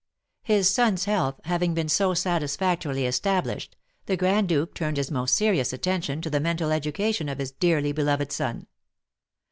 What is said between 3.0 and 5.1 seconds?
established, the Grand Duke turned